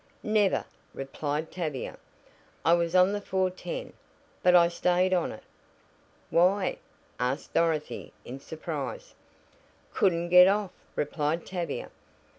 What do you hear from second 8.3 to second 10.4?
surprise. "Couldn't